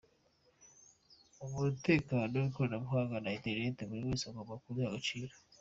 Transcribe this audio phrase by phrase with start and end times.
[1.45, 5.33] Umutekano w’ikoranabuhanga na internet buri wese agomba kubiha agaciro.